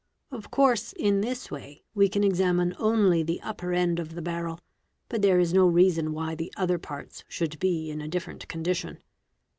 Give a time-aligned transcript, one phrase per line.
[0.31, 4.59] Of course in this way we can— examine only the upper end of the barrel,
[5.09, 8.97] but there is no reason why the— other parts should be in a different condition.